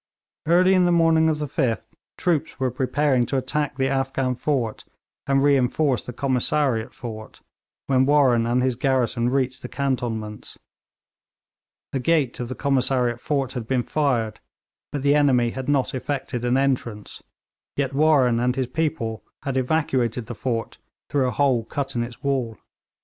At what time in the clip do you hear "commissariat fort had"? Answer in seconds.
12.55-13.67